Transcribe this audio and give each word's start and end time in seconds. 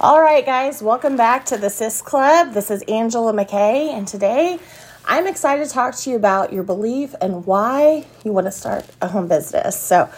All 0.00 0.22
right, 0.22 0.46
guys, 0.46 0.80
welcome 0.80 1.16
back 1.16 1.44
to 1.46 1.56
the 1.56 1.68
Sis 1.68 2.02
Club. 2.02 2.52
This 2.52 2.70
is 2.70 2.82
Angela 2.82 3.32
McKay, 3.32 3.88
and 3.88 4.06
today 4.06 4.60
I'm 5.04 5.26
excited 5.26 5.66
to 5.66 5.74
talk 5.74 5.96
to 5.96 6.10
you 6.10 6.14
about 6.14 6.52
your 6.52 6.62
belief 6.62 7.16
and 7.20 7.44
why 7.44 8.06
you 8.24 8.32
want 8.32 8.46
to 8.46 8.52
start 8.52 8.84
a 9.02 9.08
home 9.08 9.26
business. 9.26 9.76
So, 9.76 10.08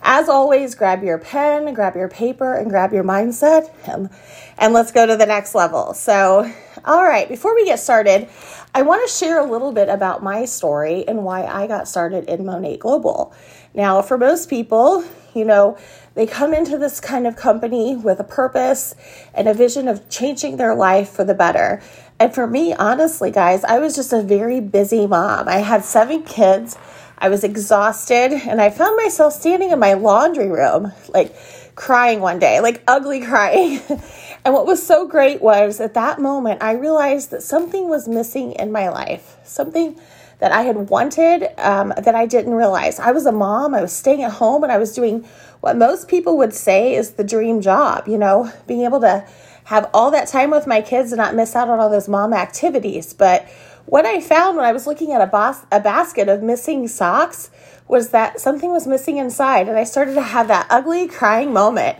as 0.00 0.30
always, 0.30 0.74
grab 0.74 1.04
your 1.04 1.18
pen, 1.18 1.74
grab 1.74 1.96
your 1.96 2.08
paper, 2.08 2.54
and 2.54 2.70
grab 2.70 2.94
your 2.94 3.04
mindset, 3.04 3.70
and, 3.86 4.08
and 4.56 4.72
let's 4.72 4.90
go 4.90 5.04
to 5.04 5.18
the 5.18 5.26
next 5.26 5.54
level. 5.54 5.92
So, 5.92 6.50
all 6.86 7.04
right, 7.04 7.28
before 7.28 7.54
we 7.54 7.66
get 7.66 7.78
started, 7.78 8.30
I 8.74 8.80
want 8.80 9.06
to 9.06 9.14
share 9.14 9.38
a 9.38 9.44
little 9.44 9.72
bit 9.72 9.90
about 9.90 10.22
my 10.22 10.46
story 10.46 11.06
and 11.06 11.24
why 11.24 11.44
I 11.44 11.66
got 11.66 11.88
started 11.88 12.24
in 12.30 12.46
Monat 12.46 12.78
Global. 12.78 13.34
Now, 13.74 14.00
for 14.00 14.16
most 14.16 14.48
people, 14.48 15.04
you 15.36 15.44
know, 15.44 15.78
they 16.14 16.26
come 16.26 16.54
into 16.54 16.78
this 16.78 16.98
kind 16.98 17.26
of 17.26 17.36
company 17.36 17.94
with 17.94 18.18
a 18.18 18.24
purpose 18.24 18.94
and 19.34 19.46
a 19.46 19.54
vision 19.54 19.86
of 19.86 20.08
changing 20.08 20.56
their 20.56 20.74
life 20.74 21.10
for 21.10 21.24
the 21.24 21.34
better. 21.34 21.82
And 22.18 22.34
for 22.34 22.46
me, 22.46 22.72
honestly, 22.72 23.30
guys, 23.30 23.62
I 23.64 23.78
was 23.78 23.94
just 23.94 24.12
a 24.12 24.22
very 24.22 24.60
busy 24.60 25.06
mom. 25.06 25.48
I 25.48 25.58
had 25.58 25.84
seven 25.84 26.22
kids. 26.22 26.76
I 27.18 27.28
was 27.28 27.44
exhausted, 27.44 28.32
and 28.32 28.60
I 28.60 28.68
found 28.70 28.96
myself 28.96 29.32
standing 29.32 29.70
in 29.70 29.78
my 29.78 29.94
laundry 29.94 30.48
room, 30.48 30.92
like 31.08 31.34
crying 31.74 32.20
one 32.20 32.38
day, 32.38 32.60
like 32.60 32.82
ugly 32.88 33.20
crying. 33.20 33.80
and 34.44 34.54
what 34.54 34.66
was 34.66 34.84
so 34.84 35.06
great 35.06 35.40
was 35.40 35.80
at 35.80 35.94
that 35.94 36.20
moment, 36.20 36.62
I 36.62 36.72
realized 36.72 37.30
that 37.30 37.42
something 37.42 37.88
was 37.88 38.08
missing 38.08 38.52
in 38.52 38.72
my 38.72 38.88
life. 38.88 39.36
Something 39.44 39.98
that 40.38 40.52
I 40.52 40.62
had 40.62 40.90
wanted 40.90 41.48
um, 41.58 41.92
that 41.96 42.14
I 42.14 42.26
didn't 42.26 42.54
realize. 42.54 42.98
I 42.98 43.12
was 43.12 43.26
a 43.26 43.32
mom, 43.32 43.74
I 43.74 43.80
was 43.80 43.92
staying 43.92 44.22
at 44.22 44.32
home, 44.32 44.62
and 44.62 44.72
I 44.72 44.78
was 44.78 44.92
doing 44.92 45.26
what 45.60 45.76
most 45.76 46.08
people 46.08 46.36
would 46.38 46.52
say 46.52 46.94
is 46.94 47.12
the 47.12 47.24
dream 47.24 47.60
job, 47.60 48.06
you 48.06 48.18
know, 48.18 48.52
being 48.66 48.82
able 48.82 49.00
to 49.00 49.26
have 49.64 49.90
all 49.92 50.10
that 50.12 50.28
time 50.28 50.50
with 50.50 50.66
my 50.66 50.80
kids 50.80 51.10
and 51.10 51.18
not 51.18 51.34
miss 51.34 51.56
out 51.56 51.68
on 51.68 51.80
all 51.80 51.90
those 51.90 52.08
mom 52.08 52.32
activities. 52.32 53.12
But 53.12 53.48
what 53.86 54.04
I 54.04 54.20
found 54.20 54.56
when 54.56 54.66
I 54.66 54.72
was 54.72 54.86
looking 54.86 55.12
at 55.12 55.20
a, 55.20 55.26
bas- 55.26 55.66
a 55.72 55.80
basket 55.80 56.28
of 56.28 56.42
missing 56.42 56.86
socks 56.86 57.50
was 57.88 58.10
that 58.10 58.40
something 58.40 58.70
was 58.70 58.86
missing 58.86 59.16
inside, 59.16 59.68
and 59.68 59.78
I 59.78 59.84
started 59.84 60.14
to 60.14 60.22
have 60.22 60.48
that 60.48 60.66
ugly 60.70 61.08
crying 61.08 61.52
moment. 61.52 61.98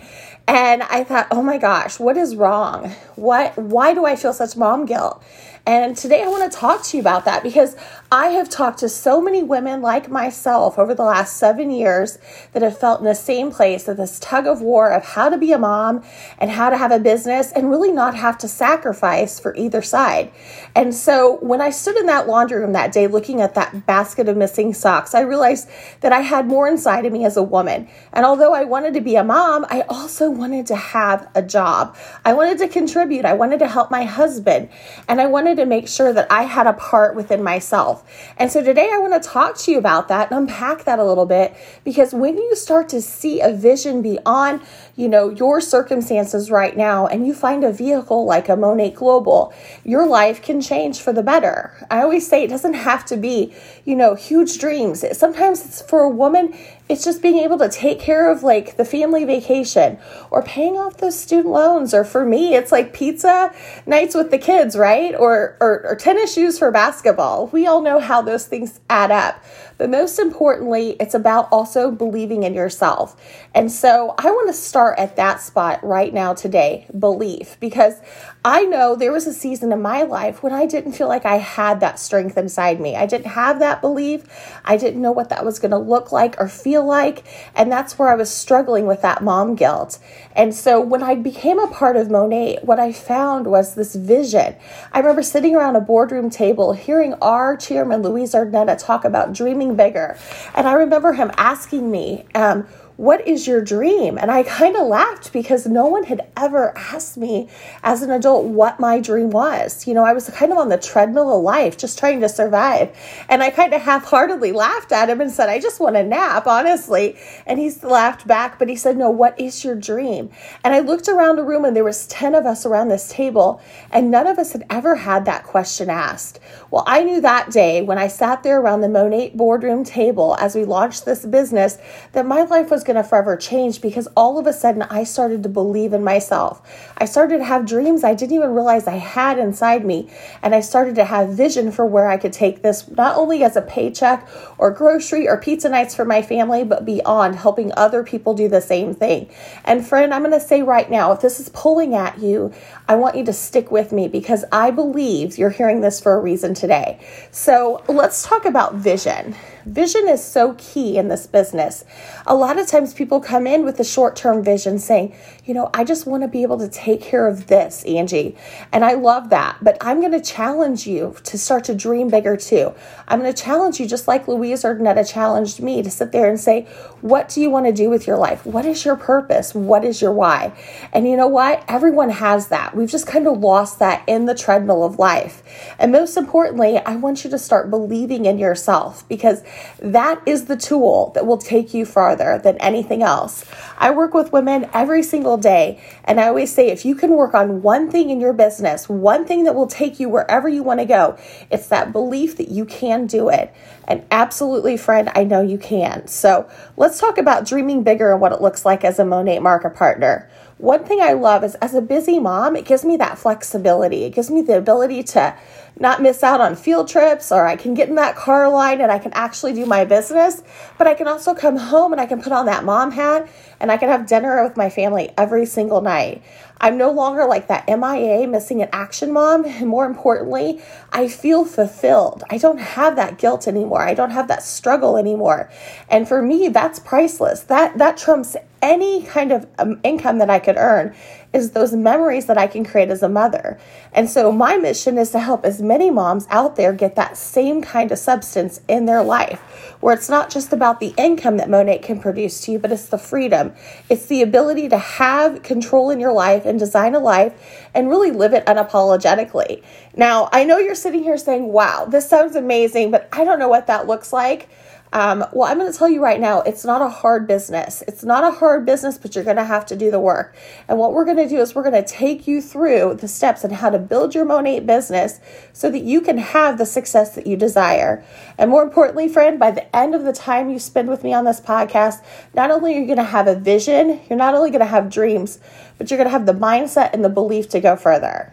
And 0.48 0.84
I 0.84 1.02
thought, 1.02 1.26
oh 1.30 1.42
my 1.42 1.58
gosh, 1.58 1.98
what 1.98 2.16
is 2.16 2.36
wrong? 2.36 2.90
What 3.16 3.56
why 3.58 3.94
do 3.94 4.04
I 4.04 4.14
feel 4.14 4.32
such 4.32 4.56
mom 4.56 4.86
guilt? 4.86 5.22
And 5.68 5.96
today 5.96 6.22
I 6.22 6.28
want 6.28 6.50
to 6.50 6.56
talk 6.56 6.84
to 6.84 6.96
you 6.96 7.00
about 7.00 7.24
that 7.24 7.42
because 7.42 7.74
I 8.12 8.28
have 8.28 8.48
talked 8.48 8.78
to 8.78 8.88
so 8.88 9.20
many 9.20 9.42
women 9.42 9.82
like 9.82 10.08
myself 10.08 10.78
over 10.78 10.94
the 10.94 11.02
last 11.02 11.38
seven 11.38 11.72
years 11.72 12.18
that 12.52 12.62
have 12.62 12.78
felt 12.78 13.00
in 13.00 13.04
the 13.04 13.16
same 13.16 13.50
place 13.50 13.88
of 13.88 13.96
this 13.96 14.20
tug 14.20 14.46
of 14.46 14.62
war 14.62 14.92
of 14.92 15.04
how 15.04 15.28
to 15.28 15.36
be 15.36 15.50
a 15.50 15.58
mom 15.58 16.04
and 16.38 16.52
how 16.52 16.70
to 16.70 16.76
have 16.76 16.92
a 16.92 17.00
business 17.00 17.50
and 17.50 17.68
really 17.68 17.90
not 17.90 18.14
have 18.14 18.38
to 18.38 18.46
sacrifice 18.46 19.40
for 19.40 19.56
either 19.56 19.82
side. 19.82 20.30
And 20.76 20.94
so 20.94 21.38
when 21.38 21.60
I 21.60 21.70
stood 21.70 21.96
in 21.96 22.06
that 22.06 22.28
laundry 22.28 22.60
room 22.60 22.72
that 22.74 22.92
day 22.92 23.08
looking 23.08 23.40
at 23.40 23.56
that 23.56 23.86
basket 23.86 24.28
of 24.28 24.36
missing 24.36 24.72
socks, 24.72 25.16
I 25.16 25.22
realized 25.22 25.68
that 26.00 26.12
I 26.12 26.20
had 26.20 26.46
more 26.46 26.68
inside 26.68 27.06
of 27.06 27.12
me 27.12 27.24
as 27.24 27.36
a 27.36 27.42
woman. 27.42 27.88
And 28.12 28.24
although 28.24 28.54
I 28.54 28.62
wanted 28.62 28.94
to 28.94 29.00
be 29.00 29.16
a 29.16 29.24
mom, 29.24 29.66
I 29.68 29.80
also 29.88 30.30
wanted 30.36 30.66
to 30.66 30.76
have 30.76 31.28
a 31.34 31.42
job. 31.42 31.96
I 32.24 32.34
wanted 32.34 32.58
to 32.58 32.68
contribute. 32.68 33.24
I 33.24 33.32
wanted 33.32 33.58
to 33.58 33.68
help 33.68 33.90
my 33.90 34.04
husband. 34.04 34.68
And 35.08 35.20
I 35.20 35.26
wanted 35.26 35.56
to 35.56 35.66
make 35.66 35.88
sure 35.88 36.12
that 36.12 36.30
I 36.30 36.44
had 36.44 36.68
a 36.68 36.72
part 36.72 37.16
within 37.16 37.42
myself. 37.42 38.04
And 38.36 38.52
so 38.52 38.62
today 38.62 38.88
I 38.92 38.98
want 38.98 39.20
to 39.20 39.28
talk 39.28 39.56
to 39.58 39.72
you 39.72 39.78
about 39.78 40.08
that 40.08 40.30
and 40.30 40.40
unpack 40.40 40.84
that 40.84 40.98
a 40.98 41.04
little 41.04 41.26
bit 41.26 41.56
because 41.82 42.14
when 42.14 42.36
you 42.36 42.54
start 42.54 42.88
to 42.90 43.02
see 43.02 43.40
a 43.40 43.52
vision 43.52 44.02
beyond, 44.02 44.62
you 44.94 45.08
know, 45.08 45.30
your 45.30 45.60
circumstances 45.60 46.50
right 46.50 46.76
now 46.76 47.06
and 47.06 47.26
you 47.26 47.34
find 47.34 47.64
a 47.64 47.72
vehicle 47.72 48.24
like 48.24 48.48
a 48.48 48.56
Monat 48.56 48.94
Global, 48.94 49.52
your 49.84 50.06
life 50.06 50.42
can 50.42 50.60
change 50.60 51.00
for 51.00 51.12
the 51.12 51.22
better. 51.22 51.72
I 51.90 52.02
always 52.02 52.28
say 52.28 52.44
it 52.44 52.48
doesn't 52.50 52.74
have 52.74 53.04
to 53.06 53.16
be, 53.16 53.52
you 53.84 53.96
know, 53.96 54.14
huge 54.14 54.58
dreams. 54.58 55.04
Sometimes 55.16 55.64
it's 55.64 55.82
for 55.82 56.00
a 56.00 56.10
woman, 56.10 56.54
it's 56.88 57.04
just 57.04 57.22
being 57.22 57.38
able 57.38 57.58
to 57.58 57.68
take 57.68 57.98
care 57.98 58.30
of 58.30 58.42
like 58.42 58.76
the 58.76 58.84
family 58.84 59.24
vacation 59.24 59.98
or 60.30 60.42
paying 60.42 60.76
off 60.76 60.96
those 60.98 61.18
student 61.18 61.52
loans. 61.52 61.94
Or 61.94 62.04
for 62.04 62.24
me, 62.24 62.54
it's 62.54 62.72
like 62.72 62.92
pizza 62.92 63.54
nights 63.86 64.14
with 64.14 64.30
the 64.30 64.38
kids, 64.38 64.76
right? 64.76 65.14
Or, 65.14 65.56
or, 65.60 65.86
or 65.86 65.96
tennis 65.96 66.34
shoes 66.34 66.58
for 66.58 66.70
basketball. 66.70 67.48
We 67.48 67.66
all 67.66 67.82
know 67.82 68.00
how 68.00 68.22
those 68.22 68.46
things 68.46 68.80
add 68.90 69.10
up. 69.10 69.42
But 69.78 69.90
most 69.90 70.18
importantly, 70.18 70.96
it's 70.98 71.14
about 71.14 71.48
also 71.52 71.90
believing 71.90 72.44
in 72.44 72.54
yourself. 72.54 73.14
And 73.54 73.70
so 73.70 74.14
I 74.16 74.30
want 74.30 74.48
to 74.48 74.54
start 74.54 74.98
at 74.98 75.16
that 75.16 75.42
spot 75.42 75.84
right 75.84 76.14
now 76.14 76.32
today 76.32 76.86
belief, 76.98 77.58
because 77.60 77.94
I 78.42 78.64
know 78.64 78.96
there 78.96 79.12
was 79.12 79.26
a 79.26 79.34
season 79.34 79.72
in 79.72 79.82
my 79.82 80.04
life 80.04 80.42
when 80.42 80.54
I 80.54 80.64
didn't 80.64 80.92
feel 80.92 81.08
like 81.08 81.26
I 81.26 81.36
had 81.36 81.80
that 81.80 81.98
strength 81.98 82.38
inside 82.38 82.80
me. 82.80 82.96
I 82.96 83.04
didn't 83.04 83.26
have 83.26 83.58
that 83.58 83.82
belief. 83.82 84.24
I 84.64 84.78
didn't 84.78 85.02
know 85.02 85.12
what 85.12 85.28
that 85.28 85.44
was 85.44 85.58
going 85.58 85.72
to 85.72 85.78
look 85.78 86.10
like 86.10 86.36
or 86.40 86.48
feel 86.48 86.84
like. 86.84 87.24
And 87.54 87.70
that's 87.70 87.98
where 87.98 88.08
I 88.08 88.14
was 88.14 88.30
struggling 88.30 88.86
with 88.86 89.02
that 89.02 89.22
mom 89.22 89.56
guilt. 89.56 89.98
And 90.34 90.54
so 90.54 90.80
when 90.80 91.02
I 91.02 91.14
became 91.14 91.58
a 91.58 91.66
part 91.68 91.96
of 91.96 92.08
Monat, 92.08 92.64
what 92.64 92.78
I 92.78 92.92
found 92.92 93.46
was 93.46 93.74
this 93.74 93.94
vision. 93.94 94.56
I 94.92 94.98
remember 94.98 95.22
sitting 95.22 95.56
around 95.56 95.76
a 95.76 95.80
boardroom 95.80 96.30
table 96.30 96.72
hearing 96.72 97.14
our 97.22 97.56
chairman, 97.56 98.02
Luis 98.02 98.34
Urdaneta, 98.34 98.82
talk 98.82 99.04
about 99.04 99.32
dreaming 99.32 99.76
bigger. 99.76 100.16
And 100.54 100.68
I 100.68 100.72
remember 100.72 101.12
him 101.12 101.30
asking 101.36 101.90
me, 101.90 102.26
um, 102.34 102.66
what 102.96 103.26
is 103.28 103.46
your 103.46 103.60
dream? 103.60 104.16
And 104.16 104.30
I 104.30 104.42
kind 104.42 104.74
of 104.74 104.86
laughed 104.86 105.32
because 105.32 105.66
no 105.66 105.86
one 105.86 106.04
had 106.04 106.26
ever 106.36 106.76
asked 106.76 107.18
me 107.18 107.48
as 107.82 108.00
an 108.00 108.10
adult 108.10 108.46
what 108.46 108.80
my 108.80 109.00
dream 109.00 109.30
was. 109.30 109.86
You 109.86 109.92
know, 109.92 110.04
I 110.04 110.14
was 110.14 110.30
kind 110.30 110.50
of 110.50 110.56
on 110.58 110.70
the 110.70 110.78
treadmill 110.78 111.36
of 111.36 111.42
life, 111.42 111.76
just 111.76 111.98
trying 111.98 112.20
to 112.20 112.28
survive. 112.28 112.96
And 113.28 113.42
I 113.42 113.50
kind 113.50 113.74
of 113.74 113.82
half 113.82 114.04
heartedly 114.04 114.52
laughed 114.52 114.92
at 114.92 115.10
him 115.10 115.20
and 115.20 115.30
said, 115.30 115.50
I 115.50 115.58
just 115.58 115.78
want 115.78 115.96
a 115.96 116.02
nap, 116.02 116.46
honestly. 116.46 117.18
And 117.44 117.58
he 117.58 117.70
laughed 117.82 118.26
back, 118.26 118.58
but 118.58 118.68
he 118.68 118.76
said, 118.76 118.96
No, 118.96 119.10
what 119.10 119.38
is 119.38 119.62
your 119.62 119.74
dream? 119.74 120.30
And 120.64 120.72
I 120.72 120.80
looked 120.80 121.08
around 121.08 121.36
the 121.36 121.44
room 121.44 121.66
and 121.66 121.76
there 121.76 121.84
was 121.84 122.06
10 122.06 122.34
of 122.34 122.46
us 122.46 122.64
around 122.64 122.88
this 122.88 123.10
table, 123.10 123.60
and 123.90 124.10
none 124.10 124.26
of 124.26 124.38
us 124.38 124.52
had 124.52 124.64
ever 124.70 124.94
had 124.94 125.26
that 125.26 125.44
question 125.44 125.90
asked. 125.90 126.40
Well, 126.70 126.84
I 126.86 127.02
knew 127.02 127.20
that 127.20 127.50
day 127.50 127.82
when 127.82 127.98
I 127.98 128.08
sat 128.08 128.42
there 128.42 128.60
around 128.60 128.80
the 128.80 128.88
Monat 128.88 129.36
boardroom 129.36 129.84
table 129.84 130.36
as 130.40 130.54
we 130.54 130.64
launched 130.64 131.04
this 131.04 131.26
business 131.26 131.76
that 132.12 132.24
my 132.24 132.42
life 132.42 132.70
was 132.70 132.85
going 132.86 132.96
to 132.96 133.04
forever 133.04 133.36
change 133.36 133.80
because 133.80 134.08
all 134.16 134.38
of 134.38 134.46
a 134.46 134.52
sudden 134.52 134.82
I 134.82 135.04
started 135.04 135.42
to 135.42 135.48
believe 135.48 135.92
in 135.92 136.02
myself. 136.02 136.62
I 136.96 137.04
started 137.04 137.38
to 137.38 137.44
have 137.44 137.66
dreams 137.66 138.04
I 138.04 138.14
didn't 138.14 138.36
even 138.36 138.54
realize 138.54 138.86
I 138.86 138.96
had 138.96 139.38
inside 139.38 139.84
me. 139.84 140.08
And 140.42 140.54
I 140.54 140.60
started 140.60 140.94
to 140.94 141.04
have 141.04 141.30
vision 141.30 141.70
for 141.72 141.84
where 141.84 142.08
I 142.08 142.16
could 142.16 142.32
take 142.32 142.62
this, 142.62 142.88
not 142.88 143.16
only 143.16 143.42
as 143.42 143.56
a 143.56 143.62
paycheck 143.62 144.26
or 144.58 144.70
grocery 144.70 145.28
or 145.28 145.36
pizza 145.36 145.68
nights 145.68 145.94
for 145.94 146.04
my 146.04 146.22
family, 146.22 146.64
but 146.64 146.84
beyond 146.84 147.36
helping 147.36 147.72
other 147.76 148.02
people 148.02 148.34
do 148.34 148.48
the 148.48 148.60
same 148.60 148.94
thing. 148.94 149.28
And 149.64 149.86
friend, 149.86 150.14
I'm 150.14 150.22
going 150.22 150.32
to 150.32 150.40
say 150.40 150.62
right 150.62 150.90
now, 150.90 151.12
if 151.12 151.20
this 151.20 151.40
is 151.40 151.48
pulling 151.50 151.94
at 151.94 152.18
you, 152.18 152.52
I 152.88 152.94
want 152.94 153.16
you 153.16 153.24
to 153.24 153.32
stick 153.32 153.70
with 153.70 153.92
me 153.92 154.08
because 154.08 154.44
I 154.52 154.70
believe 154.70 155.36
you're 155.36 155.50
hearing 155.50 155.80
this 155.80 156.00
for 156.00 156.14
a 156.14 156.20
reason 156.20 156.54
today. 156.54 157.00
So 157.30 157.82
let's 157.88 158.24
talk 158.24 158.44
about 158.44 158.74
vision. 158.74 159.34
Vision 159.66 160.08
is 160.08 160.22
so 160.22 160.54
key 160.58 160.96
in 160.96 161.08
this 161.08 161.26
business. 161.26 161.84
A 162.24 162.36
lot 162.36 162.56
of 162.56 162.68
times 162.68 162.94
people 162.94 163.18
come 163.18 163.48
in 163.48 163.64
with 163.64 163.80
a 163.80 163.84
short 163.84 164.14
term 164.14 164.44
vision 164.44 164.78
saying, 164.78 165.12
you 165.44 165.54
know, 165.54 165.70
I 165.74 165.82
just 165.82 166.06
want 166.06 166.22
to 166.22 166.28
be 166.28 166.42
able 166.42 166.58
to 166.58 166.68
take 166.68 167.00
care 167.00 167.26
of 167.26 167.48
this, 167.48 167.84
Angie. 167.84 168.36
And 168.72 168.84
I 168.84 168.92
love 168.92 169.30
that. 169.30 169.58
But 169.60 169.76
I'm 169.80 169.98
going 169.98 170.12
to 170.12 170.20
challenge 170.20 170.86
you 170.86 171.16
to 171.24 171.36
start 171.36 171.64
to 171.64 171.74
dream 171.74 172.08
bigger 172.08 172.36
too. 172.36 172.72
I'm 173.08 173.20
going 173.20 173.32
to 173.32 173.42
challenge 173.42 173.80
you, 173.80 173.88
just 173.88 174.06
like 174.06 174.28
Louise 174.28 174.62
Urdaneta 174.62 175.10
challenged 175.10 175.60
me, 175.60 175.82
to 175.82 175.90
sit 175.90 176.12
there 176.12 176.28
and 176.28 176.38
say, 176.38 176.62
what 177.00 177.28
do 177.28 177.40
you 177.40 177.50
want 177.50 177.66
to 177.66 177.72
do 177.72 177.90
with 177.90 178.06
your 178.06 178.18
life? 178.18 178.46
What 178.46 178.64
is 178.66 178.84
your 178.84 178.94
purpose? 178.94 179.52
What 179.52 179.84
is 179.84 180.00
your 180.00 180.12
why? 180.12 180.56
And 180.92 181.08
you 181.08 181.16
know 181.16 181.26
what? 181.26 181.64
Everyone 181.66 182.10
has 182.10 182.48
that. 182.48 182.76
We've 182.76 182.90
just 182.90 183.08
kind 183.08 183.26
of 183.26 183.38
lost 183.38 183.80
that 183.80 184.04
in 184.06 184.26
the 184.26 184.34
treadmill 184.34 184.84
of 184.84 185.00
life. 185.00 185.42
And 185.76 185.90
most 185.90 186.16
importantly, 186.16 186.78
I 186.78 186.94
want 186.94 187.24
you 187.24 187.30
to 187.30 187.38
start 187.38 187.68
believing 187.68 188.26
in 188.26 188.38
yourself 188.38 189.08
because 189.08 189.42
that 189.78 190.22
is 190.26 190.46
the 190.46 190.56
tool 190.56 191.12
that 191.14 191.26
will 191.26 191.38
take 191.38 191.74
you 191.74 191.84
farther 191.84 192.40
than 192.42 192.56
anything 192.58 193.02
else. 193.02 193.44
I 193.78 193.90
work 193.90 194.14
with 194.14 194.32
women 194.32 194.68
every 194.72 195.02
single 195.02 195.36
day, 195.36 195.82
and 196.04 196.20
I 196.20 196.28
always 196.28 196.52
say 196.52 196.68
if 196.68 196.84
you 196.84 196.94
can 196.94 197.10
work 197.10 197.34
on 197.34 197.62
one 197.62 197.90
thing 197.90 198.10
in 198.10 198.20
your 198.20 198.32
business, 198.32 198.88
one 198.88 199.24
thing 199.24 199.44
that 199.44 199.54
will 199.54 199.66
take 199.66 200.00
you 200.00 200.08
wherever 200.08 200.48
you 200.48 200.62
want 200.62 200.80
to 200.80 200.86
go, 200.86 201.18
it's 201.50 201.68
that 201.68 201.92
belief 201.92 202.36
that 202.36 202.48
you 202.48 202.64
can 202.64 203.06
do 203.06 203.28
it. 203.28 203.54
And 203.88 204.04
absolutely, 204.10 204.76
friend, 204.76 205.10
I 205.14 205.24
know 205.24 205.40
you 205.40 205.58
can. 205.58 206.06
So 206.08 206.48
let's 206.76 206.98
talk 206.98 207.18
about 207.18 207.46
dreaming 207.46 207.82
bigger 207.82 208.12
and 208.12 208.20
what 208.20 208.32
it 208.32 208.40
looks 208.40 208.64
like 208.64 208.84
as 208.84 208.98
a 208.98 209.04
Monat 209.04 209.42
market 209.42 209.74
partner. 209.74 210.28
One 210.58 210.84
thing 210.84 211.00
I 211.02 211.12
love 211.12 211.44
is 211.44 211.54
as 211.56 211.74
a 211.74 211.82
busy 211.82 212.18
mom, 212.18 212.56
it 212.56 212.64
gives 212.64 212.82
me 212.84 212.96
that 212.96 213.18
flexibility. 213.18 214.04
It 214.04 214.14
gives 214.14 214.30
me 214.30 214.40
the 214.40 214.56
ability 214.56 215.02
to 215.02 215.36
not 215.78 216.00
miss 216.00 216.22
out 216.22 216.40
on 216.40 216.56
field 216.56 216.88
trips, 216.88 217.30
or 217.30 217.46
I 217.46 217.56
can 217.56 217.74
get 217.74 217.90
in 217.90 217.96
that 217.96 218.16
car 218.16 218.48
line 218.48 218.80
and 218.80 218.90
I 218.90 218.98
can 218.98 219.12
actually 219.12 219.52
do 219.52 219.66
my 219.66 219.84
business. 219.84 220.42
But 220.78 220.86
I 220.86 220.94
can 220.94 221.06
also 221.06 221.34
come 221.34 221.56
home 221.56 221.92
and 221.92 222.00
I 222.00 222.06
can 222.06 222.22
put 222.22 222.32
on 222.32 222.46
that 222.46 222.64
mom 222.64 222.92
hat 222.92 223.28
and 223.60 223.70
I 223.70 223.76
can 223.76 223.90
have 223.90 224.06
dinner 224.06 224.42
with 224.42 224.56
my 224.56 224.70
family 224.70 225.12
every 225.18 225.44
single 225.44 225.82
night. 225.82 226.22
I'm 226.58 226.78
no 226.78 226.90
longer 226.90 227.26
like 227.26 227.48
that 227.48 227.66
MIA 227.68 228.26
missing 228.26 228.62
an 228.62 228.70
action 228.72 229.12
mom. 229.12 229.44
And 229.56 229.68
more 229.68 229.86
importantly, 229.86 230.60
I 230.92 231.08
feel 231.08 231.44
fulfilled. 231.44 232.22
I 232.30 232.38
don't 232.38 232.58
have 232.58 232.96
that 232.96 233.18
guilt 233.18 233.48
anymore. 233.48 233.82
I 233.82 233.94
don't 233.94 234.10
have 234.10 234.28
that 234.28 234.42
struggle 234.42 234.96
anymore. 234.96 235.50
And 235.88 236.06
for 236.06 236.22
me, 236.22 236.48
that's 236.48 236.78
priceless. 236.78 237.40
That 237.42 237.78
that 237.78 237.96
trumps 237.96 238.36
any 238.66 239.02
kind 239.04 239.30
of 239.30 239.46
um, 239.58 239.80
income 239.84 240.18
that 240.18 240.28
I 240.28 240.40
could 240.40 240.56
earn 240.56 240.94
is 241.32 241.52
those 241.52 241.72
memories 241.72 242.26
that 242.26 242.38
I 242.38 242.46
can 242.46 242.64
create 242.64 242.90
as 242.90 243.02
a 243.02 243.08
mother. 243.08 243.58
And 243.92 244.10
so 244.10 244.32
my 244.32 244.56
mission 244.56 244.98
is 244.98 245.10
to 245.10 245.20
help 245.20 245.44
as 245.44 245.62
many 245.62 245.90
moms 245.90 246.26
out 246.30 246.56
there 246.56 246.72
get 246.72 246.96
that 246.96 247.16
same 247.16 247.62
kind 247.62 247.92
of 247.92 247.98
substance 247.98 248.60
in 248.68 248.86
their 248.86 249.04
life, 249.04 249.38
where 249.80 249.94
it's 249.94 250.08
not 250.08 250.30
just 250.30 250.52
about 250.52 250.80
the 250.80 250.94
income 250.96 251.36
that 251.36 251.48
Monat 251.48 251.82
can 251.82 252.00
produce 252.00 252.40
to 252.42 252.52
you, 252.52 252.58
but 252.58 252.72
it's 252.72 252.86
the 252.86 252.98
freedom. 252.98 253.52
It's 253.88 254.06
the 254.06 254.22
ability 254.22 254.68
to 254.70 254.78
have 254.78 255.42
control 255.42 255.90
in 255.90 256.00
your 256.00 256.12
life 256.12 256.44
and 256.44 256.58
design 256.58 256.94
a 256.94 257.00
life 257.00 257.68
and 257.74 257.88
really 257.88 258.10
live 258.10 258.32
it 258.32 258.46
unapologetically. 258.46 259.62
Now, 259.94 260.28
I 260.32 260.44
know 260.44 260.58
you're 260.58 260.74
sitting 260.74 261.02
here 261.02 261.18
saying, 261.18 261.44
wow, 261.52 261.84
this 261.84 262.08
sounds 262.08 262.34
amazing, 262.34 262.90
but 262.90 263.08
I 263.12 263.24
don't 263.24 263.38
know 263.38 263.48
what 263.48 263.68
that 263.68 263.86
looks 263.86 264.12
like. 264.12 264.48
Um, 264.92 265.24
well, 265.32 265.50
I'm 265.50 265.58
going 265.58 265.70
to 265.70 265.76
tell 265.76 265.88
you 265.88 266.02
right 266.02 266.20
now, 266.20 266.40
it's 266.42 266.64
not 266.64 266.80
a 266.80 266.88
hard 266.88 267.26
business. 267.26 267.82
It's 267.88 268.04
not 268.04 268.24
a 268.24 268.30
hard 268.30 268.64
business, 268.64 268.96
but 268.96 269.14
you're 269.14 269.24
going 269.24 269.36
to 269.36 269.44
have 269.44 269.66
to 269.66 269.76
do 269.76 269.90
the 269.90 270.00
work. 270.00 270.34
And 270.68 270.78
what 270.78 270.92
we're 270.92 271.04
going 271.04 271.16
to 271.16 271.28
do 271.28 271.40
is 271.40 271.54
we're 271.54 271.68
going 271.68 271.82
to 271.82 271.88
take 271.88 272.26
you 272.26 272.40
through 272.40 272.94
the 273.00 273.08
steps 273.08 273.44
and 273.44 273.52
how 273.52 273.70
to 273.70 273.78
build 273.78 274.14
your 274.14 274.24
Monat 274.24 274.64
business 274.64 275.20
so 275.52 275.70
that 275.70 275.80
you 275.82 276.00
can 276.00 276.18
have 276.18 276.56
the 276.56 276.66
success 276.66 277.14
that 277.14 277.26
you 277.26 277.36
desire. 277.36 278.04
And 278.38 278.50
more 278.50 278.62
importantly, 278.62 279.08
friend, 279.08 279.38
by 279.38 279.50
the 279.50 279.76
end 279.76 279.94
of 279.94 280.04
the 280.04 280.12
time 280.12 280.50
you 280.50 280.58
spend 280.58 280.88
with 280.88 281.02
me 281.02 281.12
on 281.12 281.24
this 281.24 281.40
podcast, 281.40 282.02
not 282.34 282.50
only 282.50 282.74
are 282.76 282.80
you 282.80 282.86
going 282.86 282.96
to 282.98 283.04
have 283.04 283.26
a 283.26 283.34
vision, 283.34 284.00
you're 284.08 284.18
not 284.18 284.34
only 284.34 284.50
going 284.50 284.60
to 284.60 284.66
have 284.66 284.88
dreams, 284.88 285.40
but 285.78 285.90
you're 285.90 285.98
going 285.98 286.08
to 286.08 286.12
have 286.12 286.26
the 286.26 286.32
mindset 286.32 286.92
and 286.92 287.04
the 287.04 287.08
belief 287.08 287.48
to 287.50 287.60
go 287.60 287.76
further. 287.76 288.32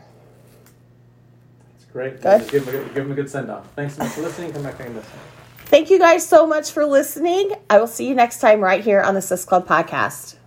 It's 1.76 1.86
great. 1.92 2.22
Good. 2.22 2.50
Give 2.50 2.66
them 2.66 2.76
a, 2.76 2.86
give 2.86 2.96
them 2.96 3.12
a 3.12 3.16
good 3.16 3.30
send 3.30 3.50
off. 3.50 3.68
Thanks 3.76 3.96
so 3.96 4.04
much 4.04 4.14
for 4.14 4.22
listening. 4.22 4.54
Come 4.54 4.64
back 4.64 4.80
and 4.80 4.96
listen. 4.96 5.20
You 5.94 6.00
guys 6.00 6.28
so 6.28 6.48
much 6.48 6.72
for 6.72 6.88
listening. 6.88 7.52
I 7.70 7.78
will 7.78 7.86
see 7.86 8.08
you 8.08 8.16
next 8.16 8.40
time 8.40 8.62
right 8.62 8.84
here 8.84 9.00
on 9.00 9.14
the 9.14 9.22
Sis 9.22 9.46
Club 9.46 9.68
podcast. 9.68 10.38